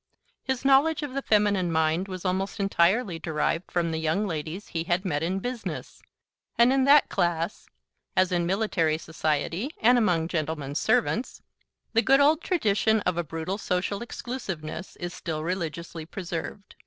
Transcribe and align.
His 0.41 0.65
knowledge 0.65 1.03
of 1.03 1.13
the 1.13 1.21
feminine 1.21 1.71
mind 1.71 2.07
was 2.07 2.25
almost 2.25 2.59
entirely 2.59 3.19
derived 3.19 3.71
from 3.71 3.91
the 3.91 3.99
young 3.99 4.25
ladies 4.25 4.69
he 4.69 4.85
had 4.85 5.05
met 5.05 5.21
in 5.21 5.37
business, 5.37 6.01
and 6.57 6.73
in 6.73 6.85
that 6.85 7.07
class 7.07 7.67
(as 8.17 8.31
in 8.31 8.47
military 8.47 8.97
society 8.97 9.69
and 9.79 9.99
among 9.99 10.27
gentlemen's 10.27 10.79
servants) 10.79 11.43
the 11.93 12.01
good 12.01 12.19
old 12.19 12.41
tradition 12.41 13.01
of 13.01 13.15
a 13.15 13.23
brutal 13.23 13.59
social 13.59 14.01
exclusiveness 14.01 14.95
is 14.95 15.13
still 15.13 15.43
religiously 15.43 16.07
preserved. 16.07 16.73